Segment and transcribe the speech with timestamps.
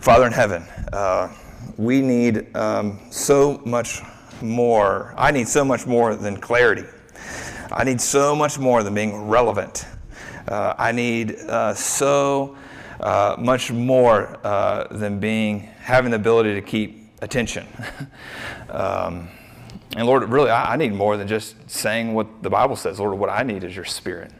[0.00, 0.62] Father in heaven,
[0.94, 1.28] uh,
[1.76, 4.00] we need um, so much
[4.40, 5.12] more.
[5.18, 6.84] I need so much more than clarity.
[7.70, 9.84] I need so much more than being relevant.
[10.48, 12.56] Uh, I need uh, so
[12.98, 17.66] uh, much more uh, than being having the ability to keep attention.
[18.70, 19.28] um,
[19.96, 23.00] and Lord, really, I, I, need more than just saying what the Bible says.
[23.00, 24.32] Lord, what I need is your Spirit.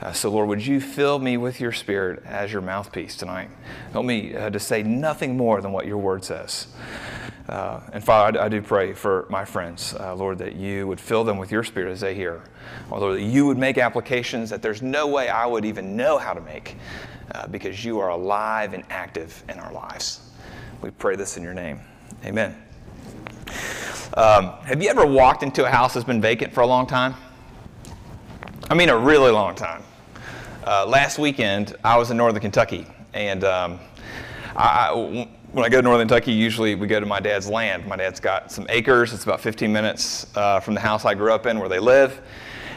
[0.00, 3.48] Uh, so, Lord, would you fill me with your Spirit as your mouthpiece tonight?
[3.92, 6.68] Help me uh, to say nothing more than what your word says.
[7.48, 11.00] Uh, and Father, I, I, do pray for my friends, uh, Lord, that you would
[11.00, 12.42] fill them with your spirit as they hear.
[12.90, 16.18] Or Lord, that you would make applications that there's no way I would even know
[16.18, 16.76] how to make
[17.34, 20.28] uh, because you are alive and active in our lives.
[20.82, 21.80] We pray this in your name.
[22.24, 22.54] Amen.
[24.14, 27.14] Um, have you ever walked into a house that's been vacant for a long time?
[28.68, 29.84] I mean, a really long time.
[30.66, 32.84] Uh, last weekend, I was in northern Kentucky,
[33.14, 33.78] and um,
[34.56, 37.86] I, when I go to northern Kentucky, usually we go to my dad's land.
[37.86, 39.12] My dad's got some acres.
[39.12, 42.20] It's about 15 minutes uh, from the house I grew up in where they live.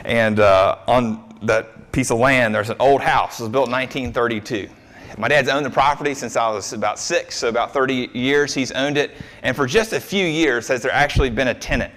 [0.05, 3.39] And uh, on that piece of land, there's an old house.
[3.39, 4.69] It was built in 1932.
[5.17, 8.71] My dad's owned the property since I was about six, so about 30 years he's
[8.73, 9.09] owned it.
[9.41, 11.91] And for just a few years has there actually been a tenant.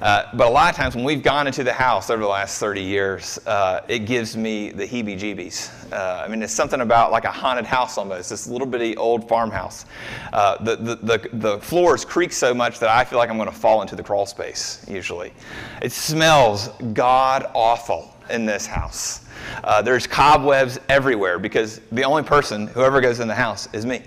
[0.00, 2.58] Uh, but a lot of times when we've gone into the house over the last
[2.58, 5.70] 30 years, uh, it gives me the heebie jeebies.
[5.92, 9.28] Uh, I mean, it's something about like a haunted house almost, this little bitty old
[9.28, 9.84] farmhouse.
[10.32, 13.50] Uh, the, the, the, the, floors creak so much that I feel like I'm going
[13.50, 15.34] to fall into the crawl space, usually.
[15.82, 19.26] It smells god awful in this house.
[19.64, 23.84] Uh, there's cobwebs everywhere because the only person who ever goes in the house is
[23.84, 24.02] me.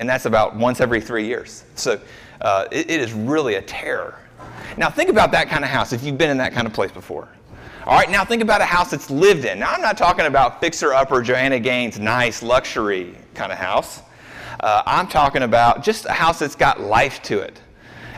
[0.00, 1.64] And that's about once every three years.
[1.76, 2.00] So
[2.72, 4.21] it, it is really a terror.
[4.76, 6.92] Now, think about that kind of house if you've been in that kind of place
[6.92, 7.28] before.
[7.84, 9.58] All right, now think about a house that's lived in.
[9.58, 14.02] Now, I'm not talking about fixer upper Joanna Gaines, nice luxury kind of house.
[14.60, 17.60] Uh, I'm talking about just a house that's got life to it.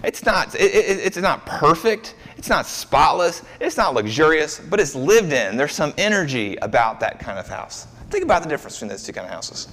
[0.02, 4.94] It's not, it, it, it's not perfect, it's not spotless, it's not luxurious, but it's
[4.94, 5.56] lived in.
[5.56, 7.86] There's some energy about that kind of house.
[8.10, 9.68] Think about the difference between those two kind of houses.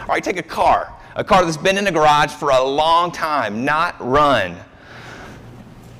[0.00, 3.10] All right, take a car, a car that's been in the garage for a long
[3.10, 4.56] time, not run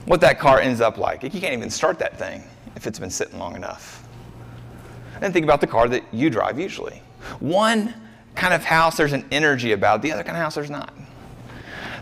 [0.06, 1.22] what that car ends up like.
[1.22, 2.42] You can't even start that thing
[2.74, 4.06] if it's been sitting long enough.
[5.20, 7.02] And think about the car that you drive usually.
[7.40, 7.94] One
[8.34, 10.94] kind of house, there's an energy about, the other kind of house, there's not.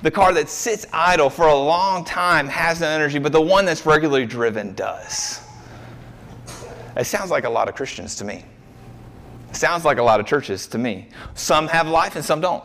[0.03, 3.65] The car that sits idle for a long time has no energy, but the one
[3.65, 5.41] that's regularly driven does.
[6.97, 8.45] It sounds like a lot of Christians to me.
[9.49, 11.09] It sounds like a lot of churches to me.
[11.35, 12.65] Some have life and some don't.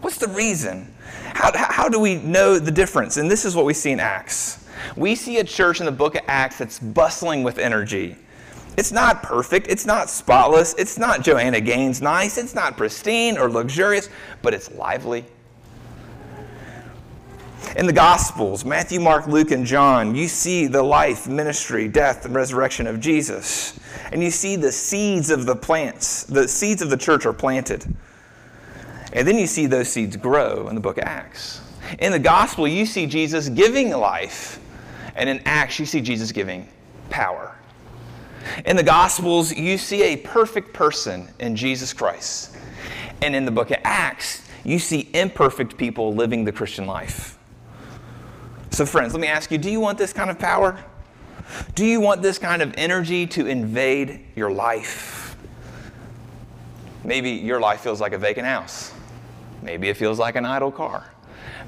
[0.00, 0.94] What's the reason?
[1.34, 3.16] How, how do we know the difference?
[3.16, 4.64] And this is what we see in Acts.
[4.96, 8.16] We see a church in the book of Acts that's bustling with energy.
[8.76, 13.48] It's not perfect, it's not spotless, it's not Joanna Gaines nice, it's not pristine or
[13.48, 14.08] luxurious,
[14.42, 15.24] but it's lively.
[17.76, 22.34] In the Gospels, Matthew, Mark, Luke, and John, you see the life, ministry, death, and
[22.34, 23.78] resurrection of Jesus.
[24.12, 27.84] And you see the seeds of the plants, the seeds of the church are planted.
[29.14, 31.60] And then you see those seeds grow in the book of Acts.
[32.00, 34.60] In the gospel, you see Jesus giving life.
[35.14, 36.68] And in Acts, you see Jesus giving
[37.10, 37.56] power.
[38.66, 42.56] In the Gospels, you see a perfect person in Jesus Christ.
[43.22, 47.38] And in the book of Acts, you see imperfect people living the Christian life.
[48.70, 50.82] So, friends, let me ask you do you want this kind of power?
[51.74, 55.36] Do you want this kind of energy to invade your life?
[57.04, 58.93] Maybe your life feels like a vacant house.
[59.64, 61.10] Maybe it feels like an idle car.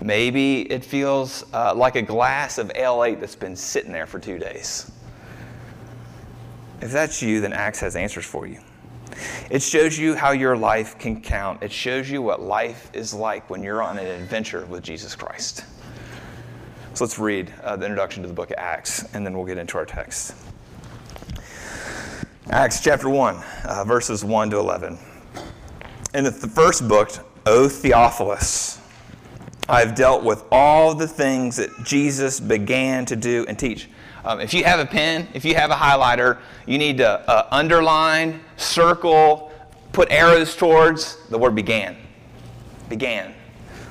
[0.03, 4.39] Maybe it feels uh, like a glass of Ale-8 that's been sitting there for two
[4.39, 4.93] days.
[6.83, 8.61] If that's you, then Acts has answers for you.
[9.51, 11.63] It shows you how your life can count.
[11.63, 15.65] It shows you what life is like when you're on an adventure with Jesus Christ.
[16.93, 19.57] So let's read uh, the introduction to the book of Acts, and then we'll get
[19.57, 20.35] into our text.
[22.51, 24.99] Acts chapter 1, uh, verses 1 to 11.
[26.13, 27.11] In the first book,
[27.47, 28.81] O Theophilus,
[29.69, 33.89] I've dealt with all the things that Jesus began to do and teach.
[34.25, 37.47] Um, if you have a pen, if you have a highlighter, you need to uh,
[37.53, 39.53] underline, circle,
[39.93, 41.97] put arrows towards the word began.
[42.89, 43.33] Began.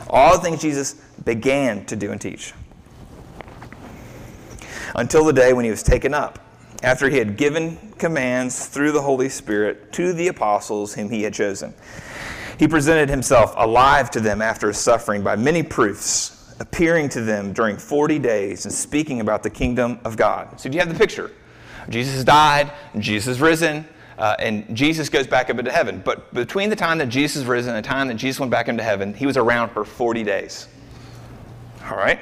[0.10, 2.54] All the things Jesus began to do and teach.
[4.96, 6.40] Until the day when he was taken up,
[6.84, 11.34] after he had given commands through the Holy Spirit to the apostles whom he had
[11.34, 11.74] chosen.
[12.57, 17.54] He presented himself alive to them after his suffering by many proofs, appearing to them
[17.54, 20.60] during 40 days and speaking about the kingdom of God.
[20.60, 21.31] So, do you have the picture?
[21.90, 23.86] Jesus died, Jesus risen.
[24.18, 26.02] uh, and Jesus goes back up into heaven.
[26.04, 28.84] But between the time that Jesus risen and the time that Jesus went back into
[28.84, 30.68] heaven, he was around for 40 days.
[31.90, 32.19] All right?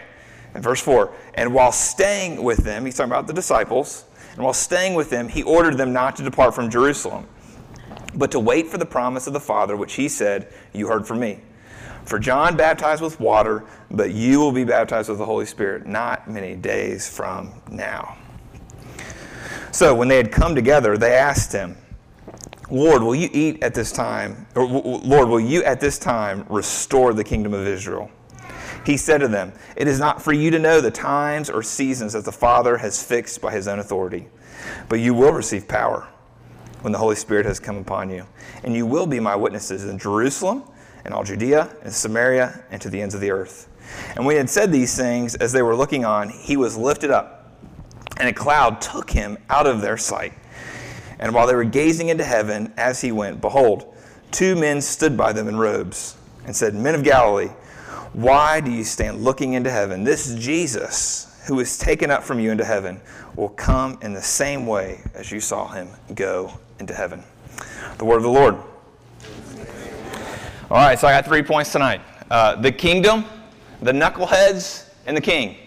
[0.55, 4.53] And verse 4 And while staying with them, he's talking about the disciples, and while
[4.53, 7.27] staying with them, he ordered them not to depart from Jerusalem,
[8.15, 11.19] but to wait for the promise of the Father, which he said, You heard from
[11.19, 11.39] me.
[12.05, 16.29] For John baptized with water, but you will be baptized with the Holy Spirit not
[16.29, 18.17] many days from now.
[19.71, 21.77] So when they had come together, they asked him,
[22.69, 27.13] Lord, will you eat at this time, or Lord, will you at this time restore
[27.13, 28.09] the kingdom of Israel?
[28.85, 32.13] He said to them, It is not for you to know the times or seasons
[32.13, 34.27] that the Father has fixed by his own authority,
[34.89, 36.07] but you will receive power
[36.83, 38.25] when the Holy Spirit has come upon you,
[38.63, 40.63] and you will be my witnesses in Jerusalem
[41.05, 43.69] and all Judea and Samaria and to the ends of the earth.
[44.15, 47.09] And when he had said these things, as they were looking on, he was lifted
[47.09, 47.53] up,
[48.17, 50.33] and a cloud took him out of their sight.
[51.19, 53.95] And while they were gazing into heaven as he went, behold,
[54.31, 57.51] two men stood by them in robes and said, Men of Galilee,
[58.11, 60.03] why do you stand looking into heaven?
[60.03, 62.99] This Jesus, who was taken up from you into heaven,
[63.35, 67.23] will come in the same way as you saw him go into heaven.
[67.97, 68.55] The word of the Lord.
[70.69, 72.01] All right, so I got three points tonight
[72.31, 73.25] uh, the kingdom,
[73.81, 75.57] the knuckleheads, and the king.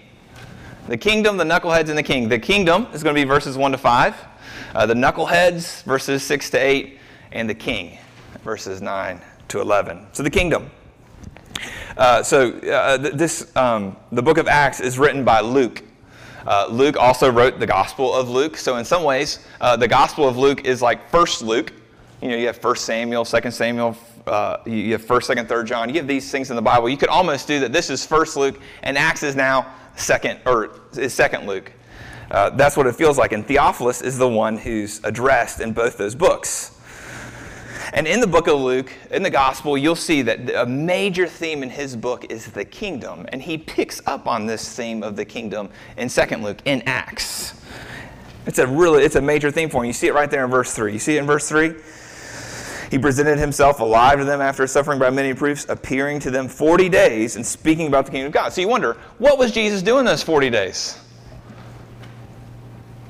[0.89, 2.29] The kingdom, the knuckleheads, and the king.
[2.29, 4.25] The kingdom is going to be verses 1 to 5,
[4.75, 6.99] uh, the knuckleheads, verses 6 to 8,
[7.33, 7.99] and the king,
[8.45, 10.07] verses 9 to 11.
[10.13, 10.71] So the kingdom.
[11.97, 15.83] Uh, so uh, this, um, the book of Acts is written by Luke.
[16.47, 18.57] Uh, Luke also wrote the Gospel of Luke.
[18.57, 21.73] So in some ways, uh, the Gospel of Luke is like First Luke.
[22.23, 23.97] You know, you have First Samuel, Second Samuel,
[24.27, 25.89] uh, you have First, Second, Third John.
[25.89, 26.89] You have these things in the Bible.
[26.89, 27.73] You could almost do that.
[27.73, 31.73] This is First Luke, and Acts is now Second or is Second Luke.
[32.31, 33.33] Uh, that's what it feels like.
[33.33, 36.76] And Theophilus is the one who's addressed in both those books.
[37.93, 41.63] And in the book of Luke, in the gospel, you'll see that a major theme
[41.63, 43.27] in his book is the kingdom.
[43.31, 47.55] And he picks up on this theme of the kingdom in Second Luke, in Acts.
[48.47, 49.87] It's a really, it's a major theme for him.
[49.87, 50.93] You see it right there in verse 3.
[50.93, 51.75] You see it in verse 3?
[52.91, 56.89] He presented himself alive to them after suffering by many proofs, appearing to them 40
[56.89, 58.53] days and speaking about the kingdom of God.
[58.53, 60.99] So you wonder, what was Jesus doing those 40 days?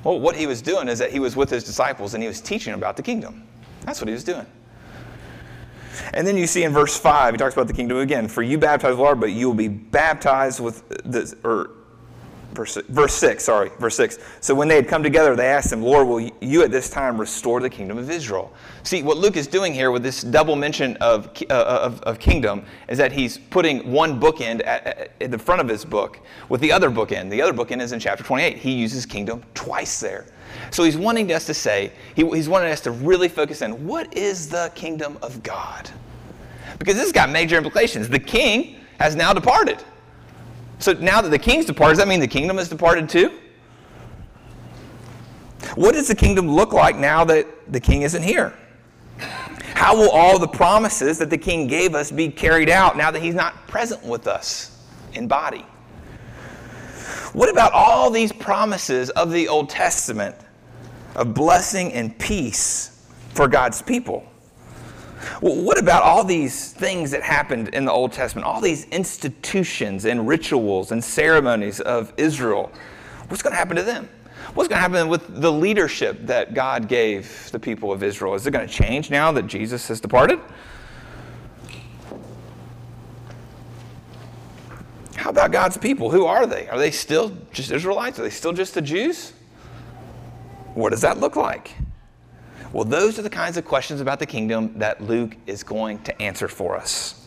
[0.02, 2.40] Well, what he was doing is that he was with his disciples and he was
[2.40, 3.42] teaching about the kingdom.
[3.82, 4.46] That's what he was doing.
[6.14, 8.28] And then you see in verse 5, he talks about the kingdom again.
[8.28, 11.70] For you baptize Lord, but you will be baptized with this, or
[12.56, 14.18] verse, verse 6, sorry, verse 6.
[14.40, 17.18] So when they had come together, they asked him, Lord, will you at this time
[17.18, 18.52] restore the kingdom of Israel?
[18.82, 22.64] See, what Luke is doing here with this double mention of, uh, of, of, kingdom
[22.88, 26.72] is that he's putting one bookend at, at the front of his book with the
[26.72, 27.30] other bookend.
[27.30, 28.56] The other bookend is in chapter 28.
[28.56, 30.26] He uses kingdom twice there.
[30.70, 34.14] So he's wanting us to say, he, he's wanting us to really focus in what
[34.16, 35.90] is the kingdom of God?
[36.78, 38.08] Because this has got major implications.
[38.08, 39.82] The king has now departed.
[40.78, 43.32] So now that the king's departed, does that mean the kingdom has departed too?
[45.74, 48.54] What does the kingdom look like now that the king isn't here?
[49.74, 53.20] How will all the promises that the king gave us be carried out now that
[53.20, 54.82] he's not present with us
[55.12, 55.64] in body?
[57.32, 60.34] What about all these promises of the Old Testament
[61.16, 64.24] of blessing and peace for God's people?
[65.40, 70.04] Well, what about all these things that happened in the Old Testament, all these institutions
[70.04, 72.70] and rituals and ceremonies of Israel?
[73.28, 74.08] What's going to happen to them?
[74.54, 78.34] What's going to happen with the leadership that God gave the people of Israel?
[78.34, 80.38] Is it going to change now that Jesus has departed?
[85.16, 86.10] How about God's people?
[86.10, 86.68] Who are they?
[86.68, 88.18] Are they still just Israelites?
[88.20, 89.32] Are they still just the Jews?
[90.76, 91.74] What does that look like?
[92.70, 96.22] Well, those are the kinds of questions about the kingdom that Luke is going to
[96.22, 97.26] answer for us.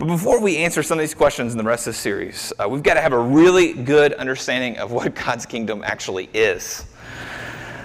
[0.00, 2.68] But before we answer some of these questions in the rest of the series, uh,
[2.68, 6.86] we've got to have a really good understanding of what God's kingdom actually is.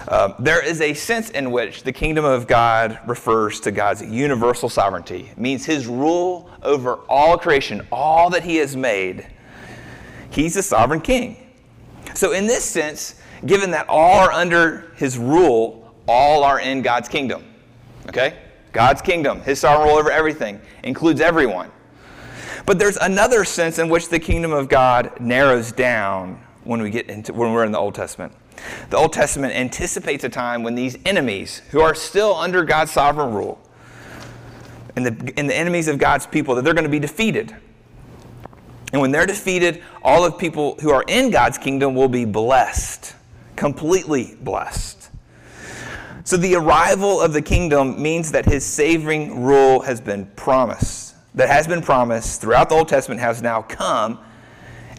[0.08, 4.68] Uh, there is a sense in which the kingdom of God refers to God's universal
[4.68, 9.28] sovereignty, it means his rule over all creation, all that he has made.
[10.32, 11.38] He's the sovereign king.
[12.16, 17.10] So, in this sense, given that all are under his rule, all are in God's
[17.10, 17.44] kingdom.
[18.08, 18.38] Okay?
[18.72, 21.72] God's kingdom, his sovereign rule over everything, includes everyone.
[22.66, 27.10] But there's another sense in which the kingdom of God narrows down when we get
[27.10, 28.34] into when we're in the Old Testament.
[28.90, 33.34] The Old Testament anticipates a time when these enemies, who are still under God's sovereign
[33.34, 33.62] rule,
[34.96, 37.56] and the, and the enemies of God's people, that they're going to be defeated.
[38.94, 43.15] And when they're defeated, all of people who are in God's kingdom will be blessed,
[43.56, 45.10] completely blessed.
[46.24, 51.16] So the arrival of the kingdom means that his saving rule has been promised.
[51.36, 54.20] That has been promised throughout the Old Testament has now come,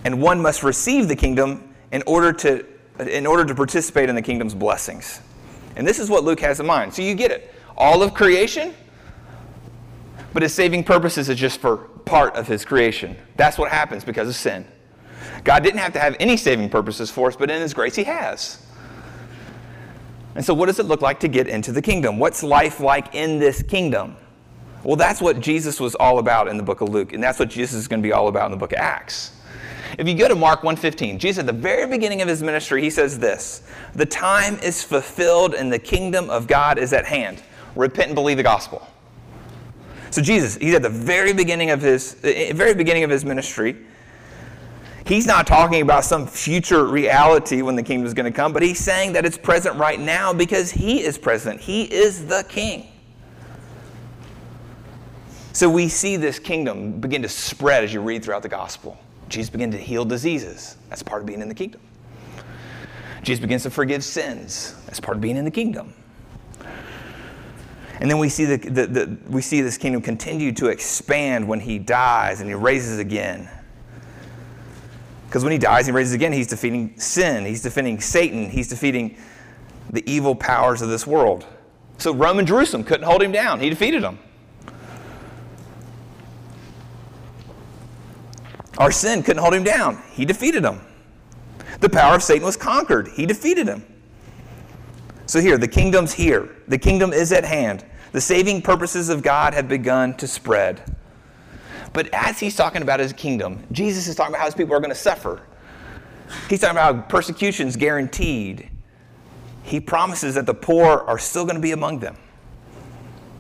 [0.05, 2.65] and one must receive the kingdom in order to,
[3.01, 5.21] in order to participate in the kingdom's blessings.
[5.75, 6.95] And this is what Luke has in mind.
[6.95, 7.53] So you get it.
[7.77, 8.75] All of creation,
[10.33, 13.17] but his saving purposes is just for part of his creation.
[13.37, 14.67] That's what happens because of sin.
[15.45, 18.05] God didn't have to have any saving purposes for us, but in his grace he
[18.05, 18.63] has.
[20.35, 22.19] And so, what does it look like to get into the kingdom?
[22.19, 24.17] What's life like in this kingdom?
[24.85, 27.49] Well, that's what Jesus was all about in the book of Luke, and that's what
[27.49, 29.33] Jesus is going to be all about in the book of Acts.
[29.99, 32.91] If you go to Mark 1:15, Jesus at the very beginning of his ministry, he
[32.91, 33.63] says this:
[33.95, 37.43] "The time is fulfilled and the kingdom of God is at hand.
[37.75, 38.87] Repent and believe the gospel."
[40.11, 43.77] So Jesus, he's at the very beginning of his eh, very beginning of his ministry.
[45.07, 48.63] He's not talking about some future reality when the kingdom is going to come, but
[48.63, 51.61] he's saying that it's present right now because he is present.
[51.61, 52.89] He is the king.
[55.53, 58.99] So we see this kingdom begin to spread as you read throughout the gospel.
[59.29, 60.77] Jesus begins to heal diseases.
[60.89, 61.81] That's part of being in the kingdom.
[63.23, 64.75] Jesus begins to forgive sins.
[64.87, 65.95] That's part of being in the kingdom.
[68.01, 71.61] And then we see, the, the, the, we see this kingdom continue to expand when
[71.61, 73.49] he dies and he raises again.
[75.27, 79.17] Because when he dies, he raises again, he's defeating sin, he's defeating Satan, he's defeating
[79.91, 81.47] the evil powers of this world.
[81.99, 84.19] So Rome and Jerusalem couldn't hold him down, he defeated them.
[88.79, 90.81] Our sin couldn't hold him down, he defeated them.
[91.81, 93.85] The power of Satan was conquered, he defeated him.
[95.27, 97.85] So here, the kingdom's here, the kingdom is at hand.
[98.13, 100.97] The saving purposes of God have begun to spread.
[101.97, 104.81] But as he's talking about his kingdom, Jesus is talking about how his people are
[104.81, 105.41] going to suffer.
[106.47, 108.69] He's talking about how persecution's guaranteed.
[109.63, 112.19] He promises that the poor are still going to be among them,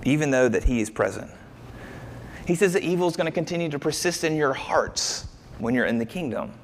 [0.04, 1.30] even though that he is present.
[2.46, 5.26] He says that evil is going to continue to persist in your hearts
[5.58, 6.54] when you're in the kingdom.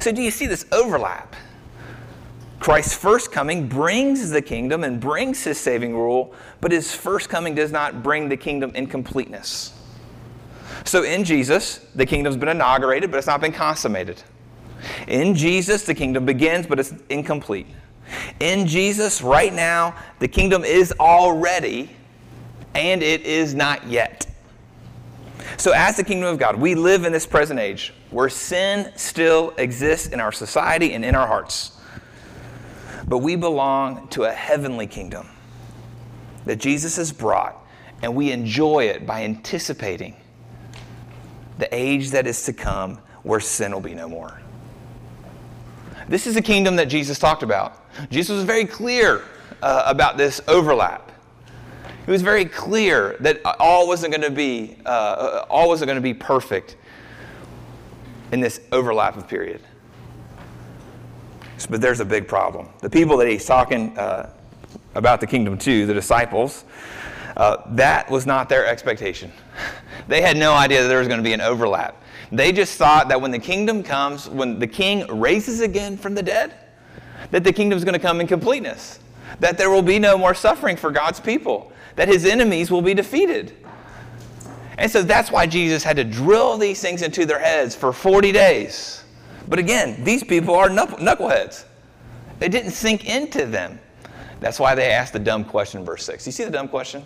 [0.00, 1.36] So, do you see this overlap?
[2.58, 7.54] Christ's first coming brings the kingdom and brings his saving rule, but his first coming
[7.54, 9.74] does not bring the kingdom in completeness.
[10.84, 14.22] So in Jesus, the kingdom's been inaugurated, but it's not been consummated.
[15.08, 17.66] In Jesus, the kingdom begins, but it's incomplete.
[18.40, 21.90] In Jesus, right now, the kingdom is already,
[22.74, 24.26] and it is not yet.
[25.56, 29.52] So, as the kingdom of God, we live in this present age where sin still
[29.58, 31.78] exists in our society and in our hearts.
[33.06, 35.28] But we belong to a heavenly kingdom
[36.46, 37.56] that Jesus has brought,
[38.02, 40.16] and we enjoy it by anticipating
[41.60, 44.40] the age that is to come where sin will be no more.
[46.08, 47.76] This is the kingdom that Jesus talked about.
[48.10, 49.22] Jesus was very clear
[49.62, 51.12] uh, about this overlap.
[52.04, 56.02] He was very clear that all wasn't going to be uh, all wasn't going to
[56.02, 56.76] be perfect
[58.32, 59.60] in this overlap of period.
[61.68, 62.68] But there's a big problem.
[62.80, 64.30] The people that he's talking uh,
[64.94, 66.64] about the kingdom to, the disciples,
[67.36, 69.32] uh, that was not their expectation.
[70.08, 72.02] They had no idea that there was going to be an overlap.
[72.32, 76.22] They just thought that when the kingdom comes, when the king raises again from the
[76.22, 76.54] dead,
[77.30, 78.98] that the kingdom is going to come in completeness,
[79.38, 82.94] that there will be no more suffering for God's people, that his enemies will be
[82.94, 83.54] defeated.
[84.78, 88.32] And so that's why Jesus had to drill these things into their heads for 40
[88.32, 89.04] days.
[89.48, 91.64] But again, these people are knuckleheads.
[92.38, 93.78] They didn't sink into them.
[94.40, 96.24] That's why they asked the dumb question verse 6.
[96.26, 97.04] You see the dumb question?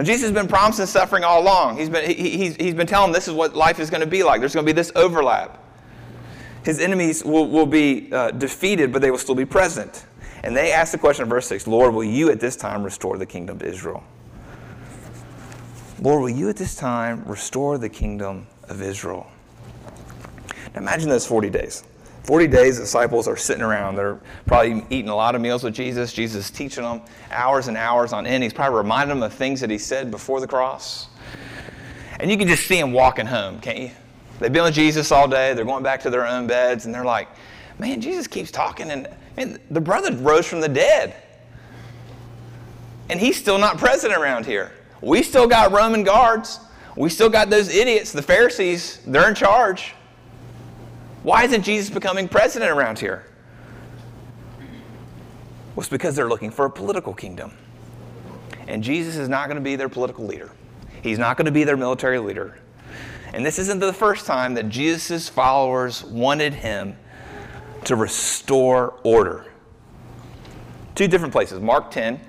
[0.00, 1.76] Now, Jesus has been promising suffering all along.
[1.76, 4.06] He's been, he, he's, he's been telling them this is what life is going to
[4.06, 4.40] be like.
[4.40, 5.62] There's going to be this overlap.
[6.64, 10.06] His enemies will, will be uh, defeated, but they will still be present.
[10.42, 13.18] And they ask the question in verse 6 Lord, will you at this time restore
[13.18, 14.02] the kingdom to Israel?
[16.00, 19.30] Lord, will you at this time restore the kingdom of Israel?
[20.74, 21.84] Now imagine those 40 days.
[22.30, 23.96] 40 days, disciples are sitting around.
[23.96, 26.12] They're probably eating a lot of meals with Jesus.
[26.12, 28.44] Jesus is teaching them hours and hours on end.
[28.44, 31.08] He's probably reminding them of things that he said before the cross.
[32.20, 33.90] And you can just see them walking home, can't you?
[34.38, 35.54] They've been with Jesus all day.
[35.54, 37.26] They're going back to their own beds, and they're like,
[37.80, 41.16] man, Jesus keeps talking, and, and the brother rose from the dead.
[43.08, 44.70] And he's still not present around here.
[45.00, 46.60] We still got Roman guards.
[46.96, 49.00] We still got those idiots, the Pharisees.
[49.04, 49.94] They're in charge.
[51.22, 53.26] Why isn't Jesus becoming president around here?
[55.74, 57.52] Well, it's because they're looking for a political kingdom.
[58.66, 60.50] And Jesus is not going to be their political leader,
[61.02, 62.58] he's not going to be their military leader.
[63.32, 66.96] And this isn't the first time that Jesus' followers wanted him
[67.84, 69.46] to restore order,
[71.00, 72.20] Two different places Mark 10,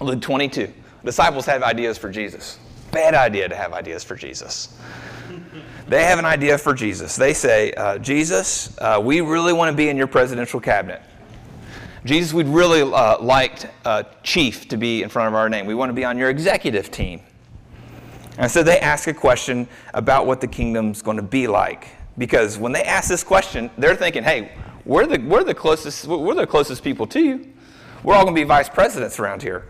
[0.00, 0.72] Luke 22.
[1.04, 2.58] Disciples have ideas for Jesus.
[2.90, 4.76] Bad idea to have ideas for Jesus.
[5.92, 7.16] They have an idea for Jesus.
[7.16, 11.02] They say, uh, Jesus, uh, we really want to be in your presidential cabinet.
[12.06, 15.66] Jesus, we'd really uh, like uh, Chief to be in front of our name.
[15.66, 17.20] We want to be on your executive team.
[18.38, 21.88] And so they ask a question about what the kingdom's going to be like.
[22.16, 24.52] Because when they ask this question, they're thinking, hey,
[24.86, 27.52] we're the, we're the, closest, we're the closest people to you.
[28.02, 29.66] We're all going to be vice presidents around here.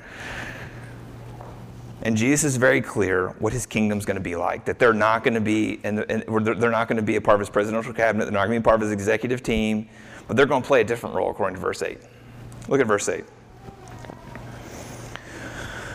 [2.04, 4.64] And Jesus is very clear what his kingdom's going to be like.
[4.64, 7.50] That they're not going to be, they're not going to be a part of his
[7.50, 8.25] presidential cabinet.
[8.25, 9.88] They're not going to be a part of his executive team,
[10.26, 11.99] but they're going to play a different role according to verse 8.
[12.68, 13.25] Look at verse 8.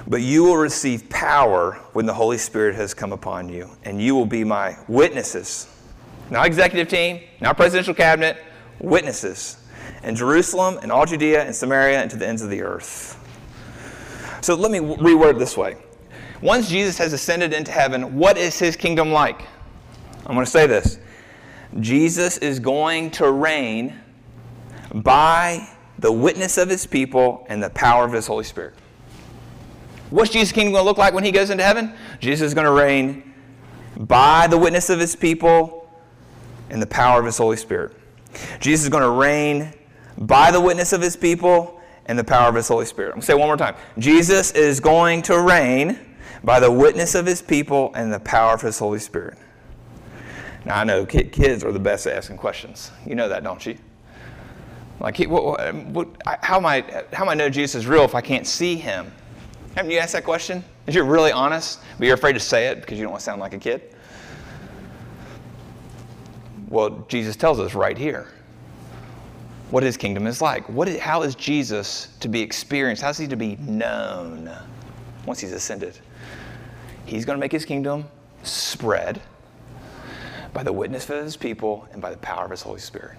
[0.07, 4.15] But you will receive power when the Holy Spirit has come upon you, and you
[4.15, 5.67] will be my witnesses.
[6.29, 8.37] Not executive team, not presidential cabinet,
[8.79, 9.57] witnesses
[10.03, 13.19] in Jerusalem and all Judea and Samaria and to the ends of the earth.
[14.41, 15.75] So let me reword this way.
[16.41, 19.41] Once Jesus has ascended into heaven, what is his kingdom like?
[20.25, 20.99] I'm going to say this
[21.79, 23.99] Jesus is going to reign
[24.93, 25.67] by
[25.99, 28.75] the witness of his people and the power of his Holy Spirit.
[30.09, 31.93] What's Jesus' kingdom going to look like when he goes into heaven?
[32.19, 33.33] Jesus is going to reign
[33.97, 35.89] by the witness of his people
[36.69, 37.93] and the power of his Holy Spirit.
[38.59, 39.73] Jesus is going to reign
[40.19, 43.09] by the witness of his people and the power of his Holy Spirit.
[43.09, 43.75] I'm going to say it one more time.
[43.97, 45.99] Jesus is going to reign
[46.43, 49.37] by the witness of his people and the power of his Holy Spirit.
[50.65, 52.91] Now, I know kids are the best at asking questions.
[53.05, 53.77] You know that, don't you?
[54.99, 58.15] Like, what, what, um, how, am I, how am I know Jesus is real if
[58.15, 59.11] I can't see him?
[59.75, 60.63] Haven't you asked that question?
[60.87, 63.25] If you're really honest, but you're afraid to say it because you don't want to
[63.25, 63.93] sound like a kid?
[66.69, 68.27] Well, Jesus tells us right here
[69.69, 70.67] what his kingdom is like.
[70.67, 73.01] What is, how is Jesus to be experienced?
[73.01, 74.49] How is he to be known
[75.25, 75.99] once he's ascended?
[77.07, 78.05] He's going to make his kingdom
[78.43, 79.21] spread
[80.53, 83.17] by the witness of his people and by the power of his Holy Spirit.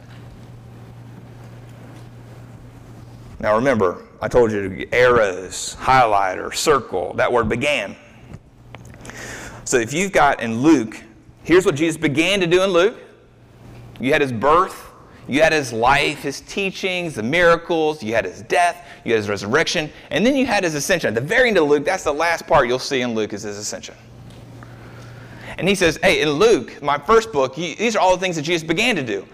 [3.41, 7.97] Now remember, I told you to arrows, highlighter, circle, that word began.
[9.65, 11.03] So if you've got in Luke,
[11.43, 12.99] here's what Jesus began to do in Luke.
[14.01, 14.88] You had his birth,
[15.29, 19.29] you had his life, his teachings, the miracles, you had his death, you had his
[19.29, 21.09] resurrection, and then you had his ascension.
[21.09, 23.43] At the very end of Luke, that's the last part you'll see in Luke is
[23.43, 23.95] his ascension.
[25.59, 28.43] And he says, hey, in Luke, my first book, these are all the things that
[28.43, 29.27] Jesus began to do.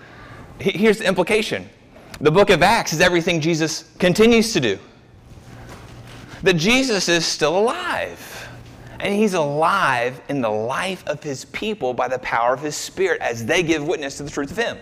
[0.59, 1.68] Here's the implication.
[2.20, 4.78] The book of Acts is everything Jesus continues to do.
[6.42, 8.48] That Jesus is still alive.
[9.00, 13.20] And he's alive in the life of his people by the power of his Spirit
[13.20, 14.78] as they give witness to the truth of him.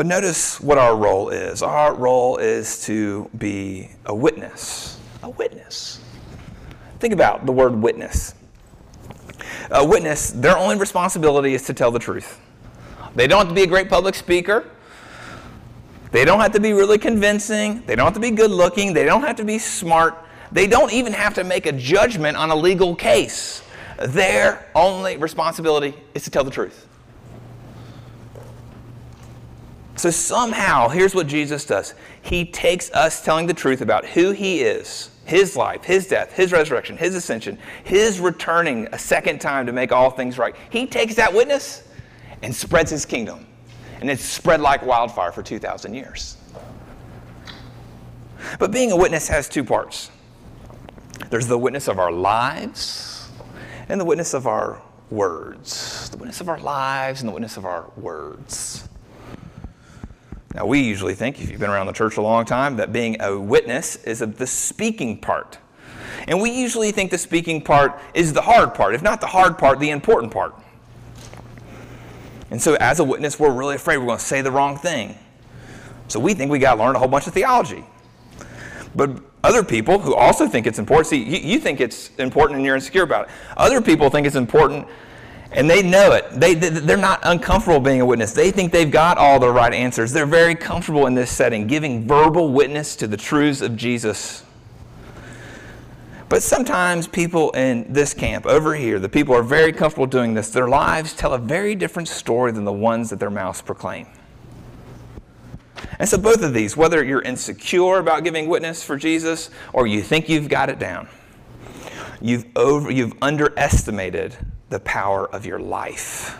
[0.00, 1.62] But notice what our role is.
[1.62, 4.98] Our role is to be a witness.
[5.22, 6.00] A witness.
[7.00, 8.34] Think about the word witness.
[9.70, 12.40] A witness, their only responsibility is to tell the truth.
[13.14, 14.70] They don't have to be a great public speaker.
[16.12, 17.82] They don't have to be really convincing.
[17.84, 18.94] They don't have to be good looking.
[18.94, 20.14] They don't have to be smart.
[20.50, 23.62] They don't even have to make a judgment on a legal case.
[23.98, 26.86] Their only responsibility is to tell the truth.
[30.00, 34.62] So somehow, here's what Jesus does He takes us telling the truth about who He
[34.62, 39.72] is, His life, His death, His resurrection, His ascension, His returning a second time to
[39.72, 40.56] make all things right.
[40.70, 41.86] He takes that witness
[42.40, 43.46] and spreads His kingdom.
[44.00, 46.38] And it's spread like wildfire for 2,000 years.
[48.58, 50.10] But being a witness has two parts
[51.28, 53.28] there's the witness of our lives
[53.90, 56.08] and the witness of our words.
[56.08, 58.88] The witness of our lives and the witness of our words.
[60.54, 63.20] Now, we usually think, if you've been around the church a long time, that being
[63.20, 65.58] a witness is the speaking part.
[66.26, 69.58] And we usually think the speaking part is the hard part, if not the hard
[69.58, 70.54] part, the important part.
[72.50, 75.16] And so, as a witness, we're really afraid we're going to say the wrong thing.
[76.08, 77.84] So, we think we got to learn a whole bunch of theology.
[78.96, 82.66] But other people who also think it's important, see, you, you think it's important and
[82.66, 83.34] you're insecure about it.
[83.56, 84.88] Other people think it's important
[85.52, 86.30] and they know it.
[86.30, 88.32] They, they're not uncomfortable being a witness.
[88.32, 90.12] They think they've got all the right answers.
[90.12, 94.44] They're very comfortable in this setting, giving verbal witness to the truths of Jesus.
[96.28, 100.50] But sometimes people in this camp over here, the people are very comfortable doing this.
[100.50, 104.06] Their lives tell a very different story than the ones that their mouths proclaim.
[105.98, 110.02] And so, both of these, whether you're insecure about giving witness for Jesus or you
[110.02, 111.08] think you've got it down,
[112.20, 114.36] you've, over, you've underestimated
[114.70, 116.38] the power of your life.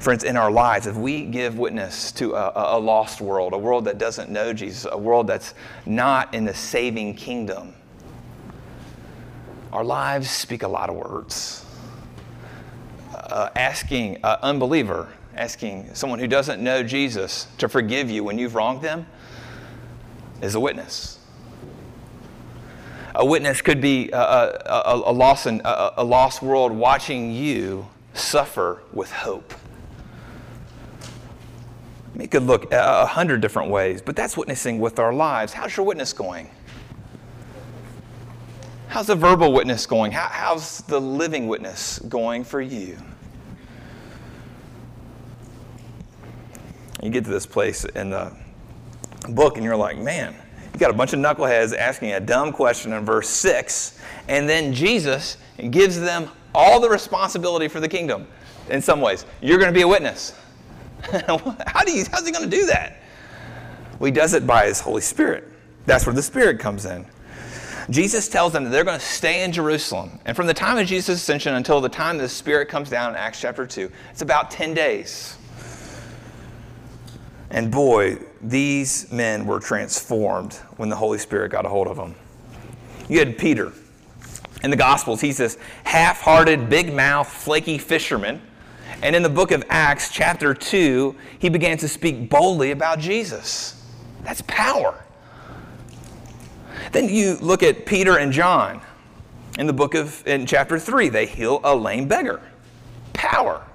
[0.00, 3.84] Friends, in our lives, if we give witness to a, a, lost world, a world
[3.86, 5.54] that doesn't know Jesus, a world that's
[5.86, 7.74] not in the saving kingdom,
[9.72, 11.64] our lives speak a lot of words.
[13.14, 18.54] Uh, asking an unbeliever, asking someone who doesn't know Jesus to forgive you when you've
[18.54, 19.06] wronged them
[20.42, 21.17] is a witness.
[23.18, 28.80] A witness could be a, a, a, lost, a, a lost world watching you suffer
[28.92, 29.52] with hope.
[32.16, 35.52] It could look a hundred different ways, but that's witnessing with our lives.
[35.52, 36.48] How's your witness going?
[38.86, 40.12] How's the verbal witness going?
[40.12, 42.96] How, how's the living witness going for you?
[47.02, 48.32] You get to this place in the
[49.28, 50.36] book and you're like, man,
[50.78, 54.72] you got a bunch of knuckleheads asking a dumb question in verse 6, and then
[54.72, 55.36] Jesus
[55.72, 58.28] gives them all the responsibility for the kingdom
[58.70, 59.26] in some ways.
[59.40, 60.34] You're going to be a witness.
[61.02, 63.02] How do you, how's he going to do that?
[63.98, 65.48] Well, he does it by his Holy Spirit.
[65.84, 67.04] That's where the Spirit comes in.
[67.90, 70.20] Jesus tells them that they're going to stay in Jerusalem.
[70.26, 73.16] And from the time of Jesus' ascension until the time the Spirit comes down in
[73.16, 75.36] Acts chapter 2, it's about 10 days.
[77.50, 82.14] And boy, these men were transformed when the Holy Spirit got a hold of them.
[83.08, 83.72] You had Peter.
[84.62, 88.40] In the Gospels, he's this half hearted, big mouth, flaky fisherman.
[89.02, 93.86] And in the book of Acts, chapter 2, he began to speak boldly about Jesus.
[94.24, 95.04] That's power.
[96.92, 98.80] Then you look at Peter and John.
[99.58, 102.40] In the book of, in chapter 3, they heal a lame beggar.
[103.12, 103.67] Power.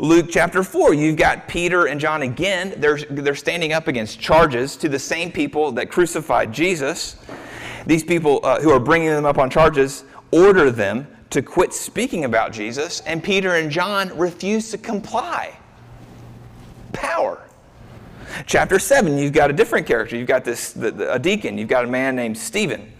[0.00, 2.74] Luke chapter 4, you've got Peter and John again.
[2.78, 7.16] They're, they're standing up against charges to the same people that crucified Jesus.
[7.86, 12.24] These people uh, who are bringing them up on charges order them to quit speaking
[12.24, 15.56] about Jesus, and Peter and John refuse to comply.
[16.92, 17.42] Power.
[18.46, 20.16] Chapter 7, you've got a different character.
[20.16, 21.58] You've got this the, the, a deacon.
[21.58, 22.92] You've got a man named Stephen.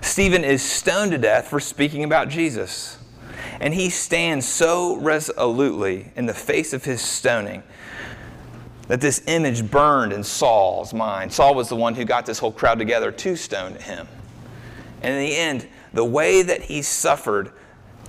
[0.00, 2.98] Stephen is stoned to death for speaking about Jesus.
[3.62, 7.62] And he stands so resolutely in the face of his stoning
[8.88, 11.32] that this image burned in Saul's mind.
[11.32, 14.08] Saul was the one who got this whole crowd together to stone him.
[15.00, 17.52] And in the end, the way that he suffered,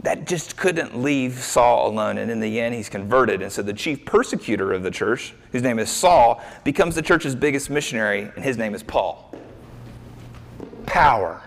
[0.01, 2.17] that just couldn't leave Saul alone.
[2.17, 3.43] And in the end, he's converted.
[3.43, 7.35] And so the chief persecutor of the church, whose name is Saul, becomes the church's
[7.35, 9.35] biggest missionary, and his name is Paul.
[10.87, 11.43] Power.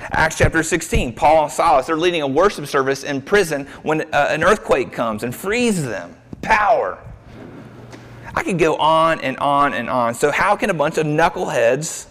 [0.00, 4.28] Acts chapter 16, Paul and Silas, they're leading a worship service in prison when uh,
[4.30, 6.16] an earthquake comes and frees them.
[6.42, 6.98] Power.
[8.34, 10.14] I could go on and on and on.
[10.14, 12.06] So, how can a bunch of knuckleheads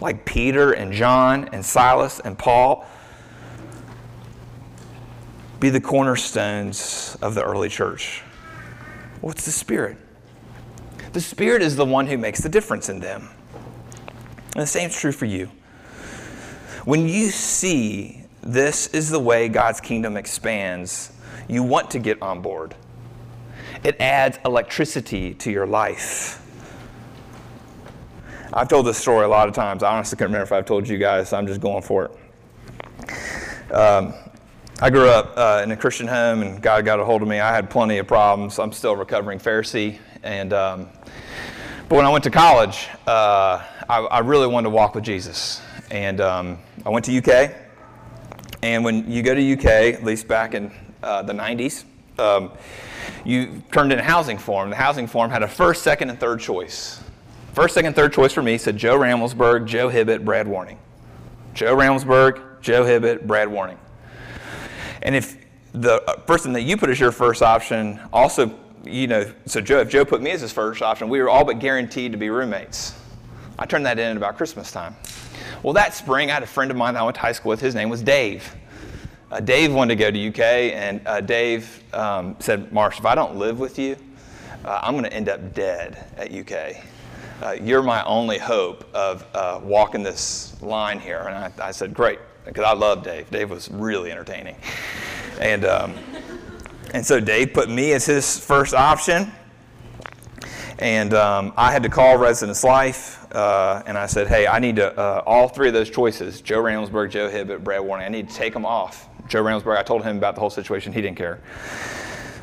[0.00, 2.86] like Peter and John and Silas and Paul
[5.58, 8.22] be the cornerstones of the early church?
[9.20, 9.96] What's the Spirit?
[11.12, 13.28] The Spirit is the one who makes the difference in them.
[14.54, 15.50] And the same is true for you.
[16.84, 21.12] When you see this is the way God's kingdom expands,
[21.48, 22.74] you want to get on board.
[23.84, 26.36] It adds electricity to your life.
[28.52, 29.82] I've told this story a lot of times.
[29.82, 33.72] I honestly can't remember if I've told you guys, so I'm just going for it.
[33.72, 34.14] Um,
[34.80, 37.38] I grew up uh, in a Christian home, and God got a hold of me.
[37.38, 38.58] I had plenty of problems.
[38.58, 40.88] I'm still recovering Pharisee, and um,
[41.88, 45.60] but when I went to college, uh, I, I, really wanted to walk with Jesus.
[45.90, 47.54] And um, I went to UK.
[48.62, 50.70] And when you go to UK, at least back in
[51.02, 51.84] uh, the 90s,
[52.18, 52.52] um,
[53.24, 54.70] you turned in a housing form.
[54.70, 57.02] The housing form had a first, second, and third choice.
[57.54, 60.78] First, second, third choice for me said Joe Ramelsburg, Joe Hibbett, Brad Warning.
[61.54, 63.78] Joe Ramelsburg, Joe Hibbett, Brad Warning.
[65.02, 65.36] And if
[65.72, 69.80] the uh, person that you put as your first option also, you know, so Joe,
[69.80, 72.30] if Joe put me as his first option, we were all but guaranteed to be
[72.30, 72.94] roommates.
[73.60, 74.96] I turned that in at about Christmas time.
[75.62, 77.50] Well, that spring, I had a friend of mine that I went to high school
[77.50, 77.60] with.
[77.60, 78.56] His name was Dave.
[79.30, 80.40] Uh, Dave wanted to go to UK,
[80.74, 83.96] and uh, Dave um, said, Marsh, if I don't live with you,
[84.64, 86.82] uh, I'm going to end up dead at UK.
[87.42, 91.20] Uh, you're my only hope of uh, walking this line here.
[91.28, 93.30] And I, I said, great, because I love Dave.
[93.30, 94.56] Dave was really entertaining.
[95.38, 95.94] And, um,
[96.94, 99.30] and so Dave put me as his first option.
[100.80, 104.76] And um, I had to call Residence Life uh, and I said, hey, I need
[104.76, 108.30] to, uh, all three of those choices, Joe Ramelsburg, Joe Hibbett, Brad Warning, I need
[108.30, 109.08] to take them off.
[109.28, 110.92] Joe Ramelsburg, I told him about the whole situation.
[110.92, 111.40] He didn't care.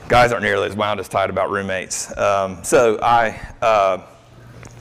[0.07, 2.15] Guys aren't nearly as wound as tight about roommates.
[2.17, 3.29] Um, so I,
[3.61, 4.03] uh,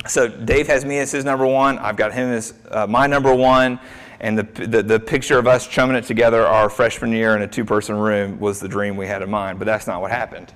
[0.06, 1.78] so Dave has me as his number one.
[1.78, 3.80] I've got him as uh, my number one.
[4.20, 7.46] And the, the, the, picture of us chumming it together our freshman year in a
[7.46, 10.54] two person room was the dream we had in mind, but that's not what happened.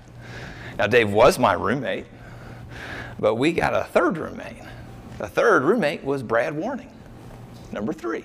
[0.79, 2.07] Now, Dave was my roommate,
[3.21, 4.57] but we got a third roommate.
[5.19, 6.91] The third roommate was Brad Warning,
[7.71, 8.25] number three.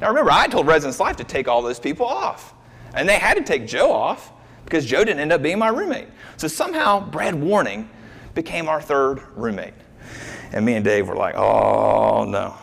[0.00, 2.52] Now, remember, I told Residence Life to take all those people off,
[2.94, 4.32] and they had to take Joe off
[4.64, 6.08] because Joe didn't end up being my roommate.
[6.36, 7.88] So somehow, Brad Warning
[8.34, 9.74] became our third roommate.
[10.52, 12.54] And me and Dave were like, oh no.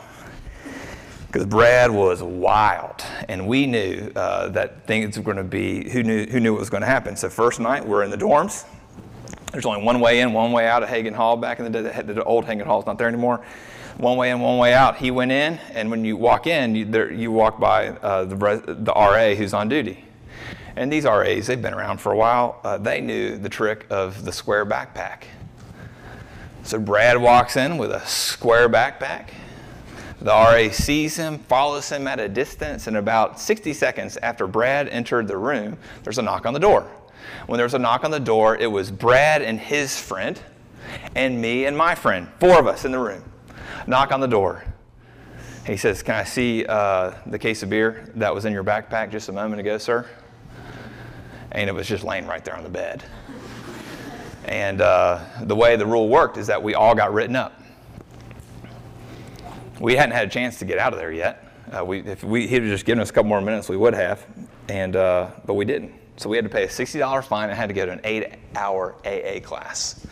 [1.28, 6.02] Because Brad was wild, and we knew uh, that things were going to be, who
[6.02, 7.18] knew, who knew what was going to happen.
[7.18, 8.65] So, first night, we're in the dorms.
[9.56, 11.38] There's only one way in, one way out of Haggin Hall.
[11.38, 13.41] Back in the day, the old Haggin Hall is not there anymore.
[13.96, 14.98] One way in, one way out.
[14.98, 18.36] He went in, and when you walk in, you, there, you walk by uh, the,
[18.36, 20.04] the RA who's on duty.
[20.76, 22.60] And these RAs, they've been around for a while.
[22.65, 25.24] Uh, they knew the trick of the square backpack.
[26.63, 29.30] So Brad walks in with a square backpack.
[30.20, 34.89] The RA sees him, follows him at a distance, and about 60 seconds after Brad
[34.89, 36.86] entered the room, there's a knock on the door.
[37.48, 40.40] When there was a knock on the door, it was Brad and his friend,
[41.16, 43.24] and me and my friend, four of us in the room.
[43.88, 44.64] Knock on the door.
[45.66, 49.12] He says, Can I see uh, the case of beer that was in your backpack
[49.12, 50.08] just a moment ago, sir?
[51.52, 53.04] And it was just laying right there on the bed.
[54.46, 57.62] And uh, the way the rule worked is that we all got written up.
[59.80, 61.52] We hadn't had a chance to get out of there yet.
[61.72, 64.26] Uh, we, if we, he'd just given us a couple more minutes, we would have,
[64.70, 65.94] and, uh, but we didn't.
[66.17, 68.36] So we had to pay a $60 fine and had to go to an eight
[68.56, 70.06] hour AA class.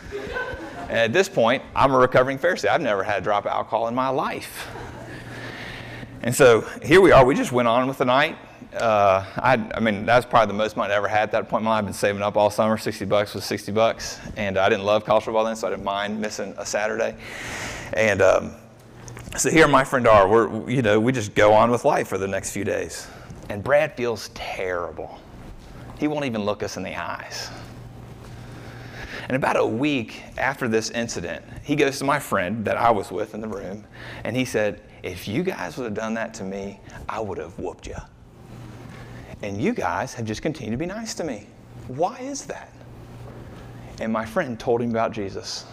[0.82, 2.68] and at this point, I'm a recovering Pharisee.
[2.68, 4.68] I've never had a drop of alcohol in my life.
[6.22, 7.24] And so here we are.
[7.24, 8.38] We just went on with the night
[8.76, 11.60] uh, I, I mean, that's probably the most money I ever had at that point
[11.60, 11.78] in my life.
[11.78, 12.76] I've been saving up all summer.
[12.76, 14.18] 60 bucks was 60 bucks.
[14.36, 17.14] And I didn't love college football then, so I didn't mind missing a Saturday.
[17.92, 18.52] And um,
[19.36, 20.28] so here my friend are.
[20.28, 23.06] We're, you know, we just go on with life for the next few days.
[23.48, 25.20] And Brad feels terrible.
[25.98, 27.50] He won't even look us in the eyes.
[29.28, 33.10] And about a week after this incident, he goes to my friend that I was
[33.10, 33.84] with in the room,
[34.22, 37.58] and he said, If you guys would have done that to me, I would have
[37.58, 37.96] whooped you.
[39.42, 41.46] And you guys have just continued to be nice to me.
[41.88, 42.72] Why is that?
[44.00, 45.64] And my friend told him about Jesus.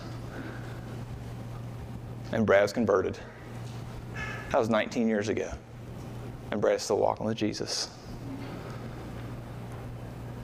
[2.32, 3.18] And Brad's converted.
[4.52, 5.52] That was 19 years ago.
[6.52, 7.90] And Brad's still walking with Jesus.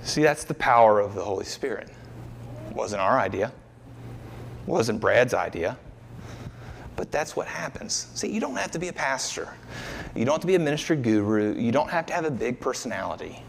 [0.07, 1.89] See, that's the power of the Holy Spirit.
[2.69, 3.51] It wasn't our idea.
[4.61, 5.77] It wasn't Brad's idea.
[6.95, 8.07] But that's what happens.
[8.15, 9.49] See, you don't have to be a pastor.
[10.15, 11.59] You don't have to be a ministry guru.
[11.59, 13.43] You don't have to have a big personality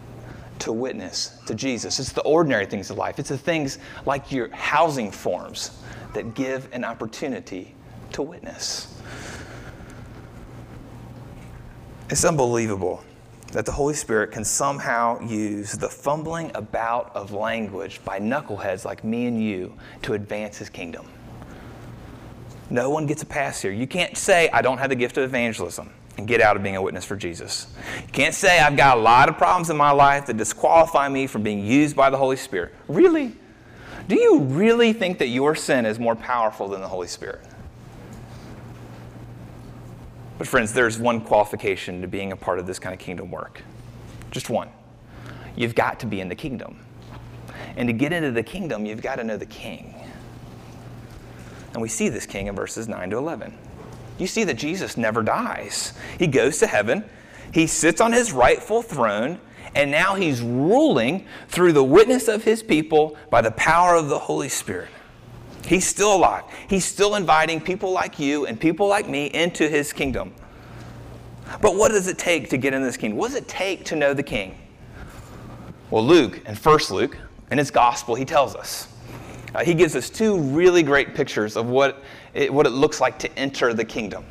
[0.59, 2.01] to witness to Jesus.
[2.01, 3.21] It's the ordinary things of life.
[3.21, 5.79] It's the things like your housing forms
[6.12, 7.77] that give an opportunity
[8.14, 9.01] to witness.
[12.11, 13.05] It's unbelievable
[13.53, 19.05] that the Holy Spirit can somehow use the fumbling about of language by knuckleheads like
[19.05, 21.07] me and you to advance his kingdom.
[22.71, 23.73] No one gets a pass here.
[23.73, 26.77] You can't say, I don't have the gift of evangelism and get out of being
[26.77, 27.69] a witness for Jesus.
[27.97, 31.27] You can't say, I've got a lot of problems in my life that disqualify me
[31.27, 32.75] from being used by the Holy Spirit.
[32.89, 33.35] Really?
[34.09, 37.41] Do you really think that your sin is more powerful than the Holy Spirit?
[40.38, 43.62] But, friends, there's one qualification to being a part of this kind of kingdom work.
[44.31, 44.68] Just one.
[45.57, 46.79] You've got to be in the kingdom.
[47.77, 49.94] And to get into the kingdom, you've got to know the king.
[51.72, 53.53] And we see this king in verses 9 to 11.
[54.18, 55.92] You see that Jesus never dies.
[56.18, 57.05] He goes to heaven,
[57.53, 59.40] he sits on his rightful throne,
[59.74, 64.18] and now he's ruling through the witness of his people by the power of the
[64.18, 64.88] Holy Spirit.
[65.68, 66.44] He's still alive.
[66.68, 70.33] He's still inviting people like you and people like me into his kingdom.
[71.61, 73.18] But what does it take to get in this kingdom?
[73.18, 74.59] What does it take to know the king?
[75.90, 77.18] Well, Luke, in 1 Luke,
[77.50, 78.88] in his gospel, he tells us
[79.54, 82.02] uh, he gives us two really great pictures of what
[82.33, 84.24] it, what it looks like to enter the kingdom.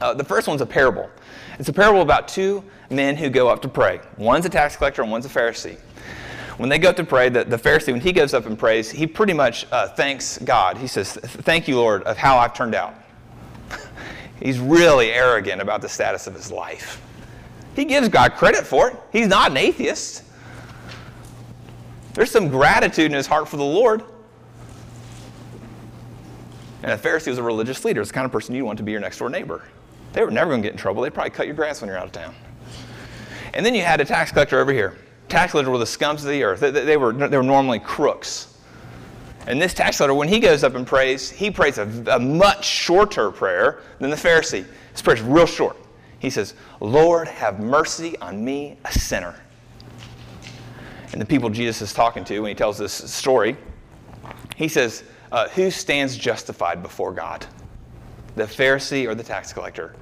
[0.00, 1.10] Uh, the first one's a parable.
[1.58, 4.00] It's a parable about two men who go up to pray.
[4.16, 5.78] One's a tax collector and one's a Pharisee.
[6.56, 8.90] When they go up to pray, the, the Pharisee, when he goes up and prays,
[8.90, 10.78] he pretty much uh, thanks God.
[10.78, 12.94] He says, Thank you, Lord, of how I've turned out.
[14.40, 17.02] He's really arrogant about the status of his life.
[17.74, 18.96] He gives God credit for it.
[19.12, 20.24] He's not an atheist.
[22.14, 24.02] There's some gratitude in his heart for the Lord.
[26.82, 28.00] And a Pharisee was a religious leader.
[28.00, 29.64] It's the kind of person you want to be your next door neighbor.
[30.14, 31.02] They were never going to get in trouble.
[31.02, 32.34] They'd probably cut your grass when you're out of town.
[33.52, 34.96] And then you had a tax collector over here.
[35.28, 36.60] Tax collectors were the scums of the earth.
[36.60, 38.54] They, they, were, they were normally crooks.
[39.46, 42.64] And this tax collector, when he goes up and prays, he prays a, a much
[42.64, 44.66] shorter prayer than the Pharisee.
[44.92, 45.76] His prayer is real short.
[46.18, 49.34] He says, Lord, have mercy on me, a sinner.
[51.12, 53.56] And the people Jesus is talking to when he tells this story
[54.56, 57.46] He says, uh, Who stands justified before God?
[58.34, 59.94] The Pharisee or the tax collector?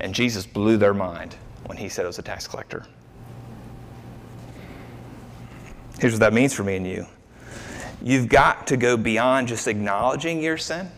[0.00, 2.84] And Jesus blew their mind when he said it was a tax collector.
[6.00, 7.06] Here's what that means for me and you
[8.02, 10.90] you've got to go beyond just acknowledging your sin,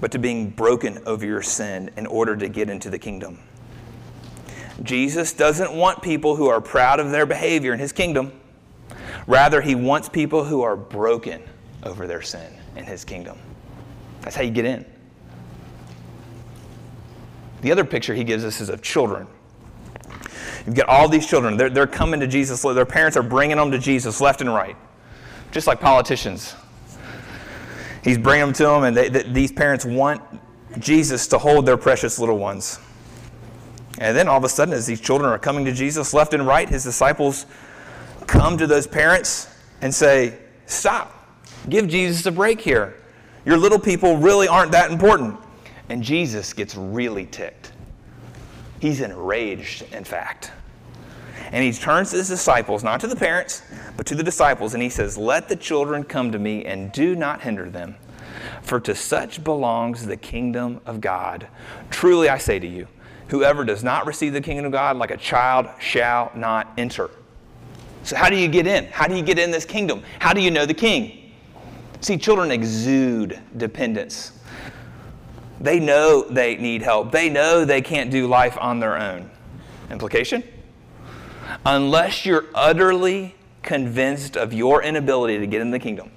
[0.00, 3.38] but to being broken over your sin in order to get into the kingdom.
[4.82, 8.32] Jesus doesn't want people who are proud of their behavior in his kingdom.
[9.26, 11.42] Rather, he wants people who are broken
[11.82, 13.38] over their sin in his kingdom.
[14.22, 14.86] That's how you get in.
[17.60, 19.26] The other picture he gives us is of children.
[20.66, 21.56] You've got all these children.
[21.56, 22.62] They're, they're coming to Jesus.
[22.62, 24.76] Their parents are bringing them to Jesus left and right,
[25.52, 26.54] just like politicians.
[28.02, 30.22] He's bringing them to them, and they, they, these parents want
[30.78, 32.78] Jesus to hold their precious little ones.
[33.98, 36.46] And then all of a sudden, as these children are coming to Jesus left and
[36.46, 37.46] right, his disciples
[38.26, 41.12] come to those parents and say, Stop,
[41.68, 42.94] give Jesus a break here.
[43.44, 45.38] Your little people really aren't that important.
[45.90, 47.72] And Jesus gets really ticked.
[48.84, 50.52] He's enraged, in fact.
[51.52, 53.62] And he turns to his disciples, not to the parents,
[53.96, 57.16] but to the disciples, and he says, Let the children come to me and do
[57.16, 57.94] not hinder them,
[58.60, 61.48] for to such belongs the kingdom of God.
[61.88, 62.86] Truly I say to you,
[63.28, 67.08] Whoever does not receive the kingdom of God like a child shall not enter.
[68.02, 68.84] So, how do you get in?
[68.88, 70.02] How do you get in this kingdom?
[70.18, 71.32] How do you know the king?
[72.02, 74.32] See, children exude dependence.
[75.60, 79.30] They know they need help, they know they can't do life on their own.
[79.90, 80.42] Implication?
[81.64, 86.10] Unless you're utterly convinced of your inability to get in the kingdom,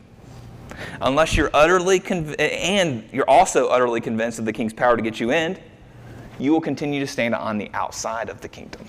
[1.01, 5.19] unless you're utterly conv- and you're also utterly convinced of the king's power to get
[5.19, 5.57] you in,
[6.39, 8.87] you will continue to stand on the outside of the kingdom.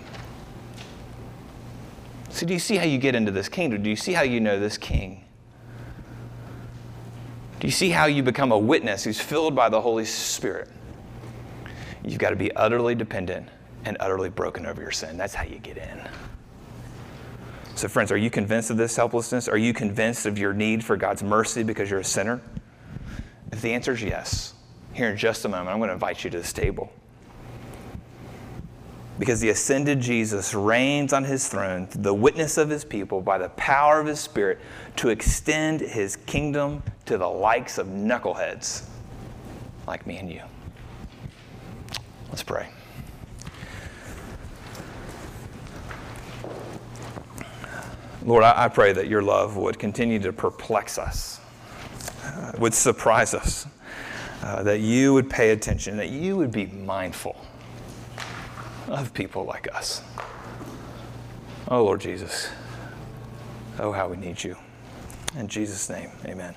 [2.31, 3.83] So, do you see how you get into this kingdom?
[3.83, 5.25] Do you see how you know this king?
[7.61, 10.69] Do you see how you become a witness who's filled by the Holy Spirit?
[12.05, 13.49] You've got to be utterly dependent
[13.85, 15.17] and utterly broken over your sin.
[15.17, 16.01] That's how you get in.
[17.75, 19.49] So, friends, are you convinced of this helplessness?
[19.49, 22.41] Are you convinced of your need for God's mercy because you're a sinner?
[23.51, 24.55] If the answer is yes,
[24.93, 26.93] here in just a moment, I'm going to invite you to this table
[29.19, 33.49] because the ascended Jesus reigns on his throne, the witness of his people, by the
[33.51, 34.61] power of his Spirit,
[34.97, 38.85] to extend his kingdom to the likes of knuckleheads
[39.87, 40.43] like me and you.
[42.29, 42.69] Let's pray.
[48.25, 51.41] Lord, I, pray that your love would continue to perplex us,
[52.25, 53.67] uh, would surprise us,
[54.43, 57.37] uh, that you would pay attention, that you would be mindful
[58.89, 60.03] of people like us.
[61.69, 62.49] Oh, Lord Jesus.
[63.79, 64.57] Oh, how we need you.
[65.37, 66.55] In Jesus' name, amen.